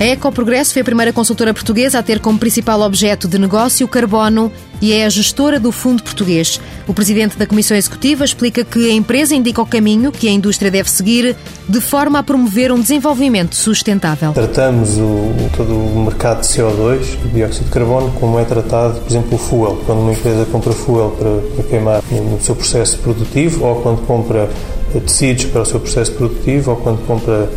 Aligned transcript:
A 0.00 0.04
Ecoprogresso 0.06 0.72
foi 0.72 0.80
a 0.80 0.84
primeira 0.84 1.12
consultora 1.12 1.52
portuguesa 1.52 1.98
a 1.98 2.02
ter 2.02 2.20
como 2.20 2.38
principal 2.38 2.80
objeto 2.80 3.28
de 3.28 3.38
negócio 3.38 3.84
o 3.84 3.88
carbono 3.88 4.50
e 4.80 4.94
é 4.94 5.04
a 5.04 5.10
gestora 5.10 5.60
do 5.60 5.70
Fundo 5.70 6.02
Português. 6.02 6.58
O 6.88 6.94
presidente 6.94 7.36
da 7.36 7.46
Comissão 7.46 7.76
Executiva 7.76 8.24
explica 8.24 8.64
que 8.64 8.88
a 8.88 8.94
empresa 8.94 9.34
indica 9.34 9.60
o 9.60 9.66
caminho 9.66 10.10
que 10.10 10.26
a 10.26 10.30
indústria 10.30 10.70
deve 10.70 10.90
seguir 10.90 11.36
de 11.68 11.80
forma 11.82 12.18
a 12.18 12.22
promover 12.22 12.72
um 12.72 12.80
desenvolvimento 12.80 13.54
sustentável. 13.54 14.32
Tratamos 14.32 14.96
o, 14.96 15.34
todo 15.54 15.74
o 15.74 16.02
mercado 16.06 16.40
de 16.40 16.46
CO2, 16.46 17.18
dióxido 17.34 17.66
de 17.66 17.70
carbono, 17.70 18.10
como 18.12 18.38
é 18.38 18.44
tratado, 18.46 19.00
por 19.00 19.10
exemplo, 19.10 19.34
o 19.34 19.38
fuel. 19.38 19.82
Quando 19.84 19.98
uma 19.98 20.12
empresa 20.14 20.46
compra 20.46 20.72
fuel 20.72 21.10
para, 21.10 21.56
para 21.56 21.64
queimar 21.64 22.02
no 22.10 22.40
seu 22.40 22.56
processo 22.56 22.96
produtivo 23.00 23.66
ou 23.66 23.82
quando 23.82 24.00
compra 24.06 24.48
tecidos 24.94 25.44
para 25.44 25.60
o 25.60 25.66
seu 25.66 25.78
processo 25.78 26.12
produtivo 26.12 26.70
ou 26.70 26.78
quando 26.78 27.06
compra 27.06 27.50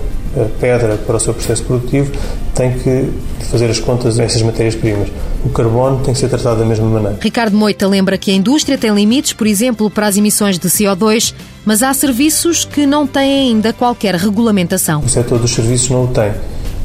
pedra 0.60 0.98
para 0.98 1.18
o 1.18 1.20
seu 1.20 1.34
processo 1.34 1.64
produtivo, 1.64 2.12
tem 2.56 2.72
que 2.74 3.10
fazer 3.50 3.70
as 3.70 3.80
contas 3.80 4.18
dessas 4.18 4.42
matérias-primas. 4.42 5.10
O 5.46 5.50
carbono 5.50 6.00
tem 6.04 6.14
que 6.14 6.20
ser 6.20 6.30
tratado 6.30 6.60
da 6.60 6.66
mesma 6.66 6.86
maneira. 6.88 7.18
Ricardo 7.22 7.56
Moita 7.56 7.88
lembra 7.88 8.18
que 8.18 8.32
a 8.32 8.34
indústria 8.34 8.78
tem 8.78 8.94
limites, 8.94 9.34
por 9.34 9.48
exemplo, 9.48 9.90
para 9.90 10.08
as 10.08 10.18
emissões 10.18 10.58
de 10.58 10.68
CO2, 10.68 11.34
mas 11.66 11.84
há 11.84 11.94
serviços 11.94 12.66
que 12.66 12.86
não 12.86 13.06
têm 13.06 13.50
ainda 13.50 13.74
qualquer 13.74 14.16
regulamentação. 14.16 15.02
O 15.02 15.10
setor 15.10 15.40
dos 15.40 15.52
serviços 15.52 15.90
não 15.90 16.06
o 16.06 16.08
tem. 16.08 16.32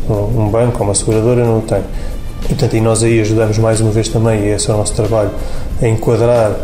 Um 0.08 0.48
banco 0.48 0.78
ou 0.78 0.84
uma 0.84 0.94
seguradora 0.94 1.44
não 1.44 1.58
o 1.58 1.62
tem. 1.62 1.82
Portanto, 2.46 2.76
e 2.76 2.80
nós 2.80 3.02
aí 3.02 3.20
ajudamos 3.20 3.58
mais 3.58 3.80
uma 3.80 3.90
vez 3.90 4.08
também, 4.08 4.40
e 4.40 4.48
esse 4.48 4.70
é 4.70 4.74
o 4.74 4.76
nosso 4.76 4.94
trabalho, 4.94 5.30
a 5.82 5.86
enquadrar 5.88 6.56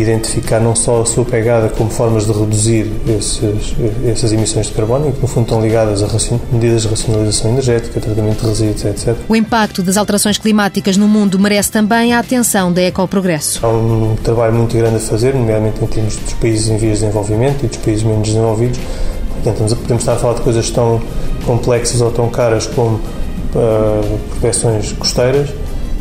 identificar 0.00 0.60
não 0.60 0.74
só 0.74 1.02
a 1.02 1.06
sua 1.06 1.24
pegada 1.24 1.68
como 1.68 1.90
formas 1.90 2.26
de 2.26 2.32
reduzir 2.32 2.90
esses, 3.08 3.40
essas 4.06 4.32
emissões 4.32 4.66
de 4.66 4.72
carbono, 4.72 5.12
que 5.12 5.20
no 5.20 5.26
fundo 5.26 5.44
estão 5.44 5.60
ligadas 5.60 6.02
a 6.02 6.08
medidas 6.52 6.82
de 6.82 6.88
racionalização 6.88 7.50
energética, 7.50 8.00
tratamento 8.00 8.40
de 8.40 8.46
resíduos, 8.46 8.84
etc. 8.84 9.16
O 9.28 9.34
impacto 9.34 9.82
das 9.82 9.96
alterações 9.96 10.38
climáticas 10.38 10.96
no 10.96 11.08
mundo 11.08 11.38
merece 11.38 11.70
também 11.70 12.12
a 12.12 12.18
atenção 12.18 12.72
da 12.72 12.82
Ecoprogresso. 12.82 13.64
Há 13.64 13.68
um 13.68 14.16
trabalho 14.22 14.54
muito 14.54 14.76
grande 14.76 14.96
a 14.96 15.00
fazer, 15.00 15.34
nomeadamente 15.34 15.82
em 15.82 15.86
termos 15.86 16.16
dos 16.16 16.32
países 16.34 16.68
em 16.68 16.76
vias 16.76 16.98
de 16.98 17.06
desenvolvimento 17.06 17.64
e 17.64 17.68
dos 17.68 17.78
países 17.78 18.02
menos 18.02 18.28
desenvolvidos. 18.28 18.78
Portanto, 19.42 19.76
podemos 19.76 20.02
estar 20.02 20.14
a 20.14 20.16
falar 20.16 20.34
de 20.34 20.40
coisas 20.40 20.70
tão 20.70 21.00
complexas 21.44 22.00
ou 22.00 22.10
tão 22.10 22.28
caras 22.28 22.66
como 22.66 22.96
uh, 22.96 24.18
proteções 24.40 24.92
costeiras, 24.92 25.48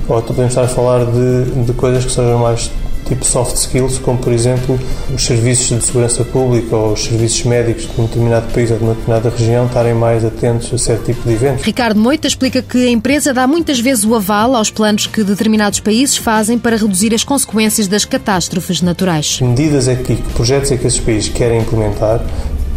ou 0.08 0.22
podemos 0.22 0.52
estar 0.52 0.64
a 0.64 0.68
falar 0.68 1.06
de, 1.06 1.66
de 1.66 1.74
coisas 1.74 2.04
que 2.06 2.12
sejam 2.12 2.40
mais 2.40 2.72
tipo 3.06 3.24
soft 3.24 3.56
skills, 3.56 4.00
como 4.00 4.18
por 4.18 4.34
exemplo 4.34 4.80
os 5.14 5.24
serviços 5.24 5.78
de 5.80 5.86
segurança 5.86 6.24
pública 6.24 6.76
ou 6.76 6.94
os 6.94 7.04
serviços 7.04 7.44
médicos 7.44 7.84
de 7.84 8.02
um 8.02 8.06
determinado 8.06 8.52
país 8.52 8.72
ou 8.72 8.78
de 8.78 8.84
uma 8.84 8.94
determinada 8.94 9.30
região 9.30 9.66
estarem 9.66 9.94
mais 9.94 10.26
atentos 10.26 10.74
a 10.74 10.78
certo 10.78 11.06
tipo 11.06 11.28
de 11.28 11.36
eventos. 11.36 11.64
Ricardo 11.64 12.00
Moita 12.00 12.28
explica 12.28 12.62
que 12.62 12.88
a 12.88 12.90
empresa 12.90 13.34
dá 13.34 13.48
muitas 13.48 13.80
vezes 13.80 14.04
o 14.04 14.16
aval 14.16 14.56
aos 14.56 14.70
planos 14.70 15.08
que 15.08 15.24
determinados 15.24 15.80
países 15.80 16.18
fazem 16.18 16.58
para 16.58 16.76
reduzir 16.76 17.14
as 17.14 17.24
consequências 17.24 17.88
das 17.88 18.06
catástrofes 18.06 18.82
naturais. 18.82 19.38
Que 19.38 19.44
medidas 19.44 19.88
é 19.88 19.96
que, 19.96 20.16
que 20.16 20.34
projetos 20.34 20.72
é 20.72 20.78
que 20.78 20.88
esses 20.88 21.00
países 21.00 21.30
querem 21.30 21.62
implementar 21.62 22.22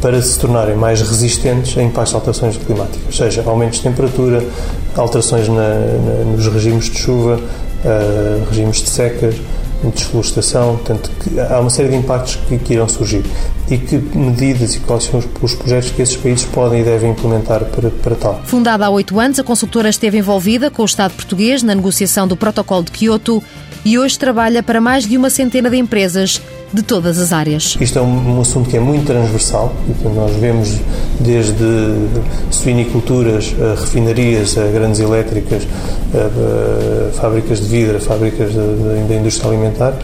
para 0.01 0.21
se 0.23 0.39
tornarem 0.39 0.77
mais 0.77 1.01
resistentes 1.01 1.77
a 1.77 1.83
impactos 1.83 2.11
de 2.11 2.17
alterações 2.17 2.57
climáticas, 2.57 3.17
seja 3.17 3.43
aumentos 3.45 3.79
de 3.79 3.85
temperatura, 3.85 4.45
alterações 4.97 5.49
na, 5.49 5.55
na, 5.55 6.25
nos 6.37 6.47
regimes 6.47 6.85
de 6.89 6.99
chuva, 6.99 7.41
uh, 7.85 8.49
regimes 8.49 8.83
de 8.83 8.91
secas, 8.91 9.35
desflorestação, 9.95 10.77
portanto, 10.77 11.11
há 11.51 11.61
uma 11.61 11.71
série 11.71 11.91
de 11.91 11.97
impactos 11.97 12.37
que, 12.49 12.59
que, 12.59 12.75
irão 12.75 12.89
surgir 12.89 13.25
e 13.71 13.79
que 13.79 13.97
medidas 13.97 14.75
e 14.75 14.81
quais 14.81 15.05
são 15.05 15.21
os, 15.21 15.27
os, 15.41 15.55
projetos 15.55 15.91
que 15.91 16.03
esses 16.03 16.17
países 16.17 16.45
podem 16.47 16.81
e 16.81 16.85
devem 16.85 17.13
implementar 17.13 17.65
para, 17.67 17.91
para 17.91 18.17
tal. 18.17 18.41
Fundada 18.45 18.87
há 18.87 18.91
oito 18.91 19.19
anos, 19.21 19.39
a 19.39 19.45
consultora 19.45 19.89
esteve 19.89 20.19
envolvida 20.19 20.71
com 20.71 20.83
o 20.83 20.87
Estado 20.87 21.13
português 21.15 21.63
na 21.63 21.75
negociação 21.75 22.27
do 22.27 22.37
Protocolo 22.37 22.85
de 22.85 22.91
Kyoto 22.91 23.43
e 23.85 23.99
hoje 23.99 24.19
trabalha 24.19 24.63
para 24.63 24.81
mais 24.81 25.07
de 25.07 25.17
uma 25.17 25.31
centena 25.31 25.71
de 25.71 25.77
empresas 25.77 26.41
de 26.73 26.83
todas 26.83 27.19
as 27.19 27.33
áreas. 27.33 27.77
Isto 27.81 27.99
é 27.99 28.03
um, 28.03 28.39
um 28.39 28.41
assunto 28.41 28.69
que 28.69 28.77
é 28.77 28.81
muito 28.81 29.07
transversal, 29.07 29.75
então 29.89 30.13
nós 30.15 30.35
vemos 30.37 30.77
desde 31.21 31.65
suiniculturas, 32.51 33.55
a 33.61 33.81
refinarias, 33.81 34.57
a 34.59 34.67
grandes 34.67 35.01
elétricas, 35.01 35.67
a, 36.15 37.09
a 37.09 37.13
fábricas 37.13 37.61
de 37.61 37.67
vidro, 37.67 38.01
fábricas 38.01 38.53
da 38.55 39.15
indústria 39.15 39.51
alimentar. 39.51 39.95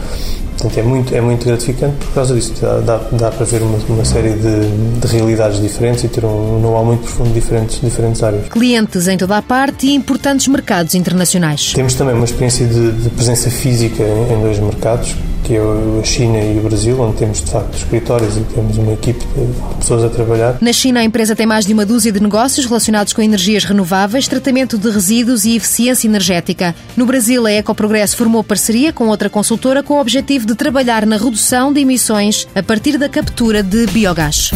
Portanto, 0.65 0.79
é 0.79 0.83
muito, 0.83 1.15
é 1.15 1.21
muito 1.21 1.45
gratificante 1.45 1.97
por 1.97 2.15
causa 2.15 2.35
disso. 2.35 2.55
Dá, 2.87 3.01
dá 3.13 3.31
para 3.31 3.45
ver 3.45 3.61
uma, 3.61 3.77
uma 3.89 4.05
série 4.05 4.31
de, 4.31 5.01
de, 5.01 5.07
realidades 5.09 5.61
diferentes 5.61 6.05
e 6.05 6.09
ter 6.09 6.25
um 6.25 6.61
know-how 6.61 6.85
muito 6.85 7.03
profundo 7.03 7.29
de 7.29 7.35
diferentes, 7.35 7.81
diferentes 7.81 8.23
áreas. 8.23 8.49
Clientes 8.49 9.09
em 9.09 9.19
toda 9.19 9.37
a 9.37 9.43
parte 9.43 9.87
e 9.87 9.95
importantes 9.95 10.47
mercados 10.49 10.95
internacionais. 10.95 11.73
Temos 11.75 11.95
também 11.95 12.15
uma 12.15 12.25
experiência 12.25 12.67
de, 12.67 12.93
de 12.93 13.11
presença 13.11 13.51
física 13.51 14.03
em, 14.03 14.33
em 14.33 14.41
dois 14.41 14.59
mercados, 14.59 15.15
que 15.45 15.55
é 15.55 15.61
a 15.61 16.03
China 16.03 16.39
e 16.39 16.59
o 16.59 16.63
Brasil, 16.63 16.99
onde 16.99 17.19
temos 17.19 17.45
de 17.45 17.51
facto 17.51 17.77
escritórios 17.77 18.37
e 18.37 18.41
temos 18.41 18.79
uma 18.79 18.93
equipe 18.95 19.21
de 19.21 19.77
pessoas 19.77 20.03
a 20.05 20.09
trabalhar. 20.09 20.57
Na 20.61 20.73
China, 20.73 21.01
a 21.01 21.05
empresa 21.05 21.37
tem 21.37 21.47
mais 21.47 21.67
de 21.67 21.75
uma 21.75 21.85
dúzia 21.85 22.11
de 22.11 22.19
negócios 22.19 22.65
relacionados 22.67 23.13
com 23.13 23.21
energias 23.21 23.65
renováveis, 23.65 24.27
tratamento 24.27 24.79
de 24.79 24.91
resíduos 24.91 25.45
e 25.45 25.55
eficiência 25.55 26.09
energética. 26.09 26.75
No 26.97 27.05
Brasil, 27.05 27.47
a 27.47 27.53
Ecoprogresso 27.53 28.17
formou 28.17 28.43
parceria 28.43 28.93
com 28.93 29.09
outra 29.09 29.29
consultora 29.29 29.83
com 29.83 29.95
o 29.95 30.01
objetivo 30.01 30.47
de 30.47 30.55
trabalhar 30.55 31.05
na 31.05 31.17
redução 31.17 31.73
de 31.73 31.81
emissões 31.81 32.49
a 32.55 32.63
partir 32.63 32.97
da 32.97 33.09
captura 33.09 33.63
de 33.63 33.87
biogás. 33.89 34.51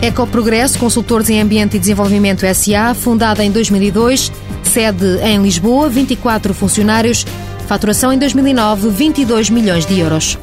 Ecoprogresso, 0.00 0.78
consultores 0.78 1.28
em 1.28 1.42
ambiente 1.42 1.76
e 1.76 1.78
desenvolvimento 1.78 2.46
SA, 2.54 2.94
fundada 2.94 3.44
em 3.44 3.50
2002, 3.50 4.32
sede 4.62 5.18
em 5.22 5.42
Lisboa, 5.42 5.90
24 5.90 6.54
funcionários 6.54 7.26
Faturação 7.70 8.12
em 8.12 8.18
2009, 8.18 8.90
22 8.90 9.48
milhões 9.48 9.86
de 9.86 10.00
euros. 10.00 10.36